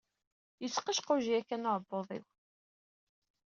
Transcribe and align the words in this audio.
Yettqejquj 0.61 1.25
yakan 1.31 1.67
uɛebbuḍ-iw. 1.69 2.25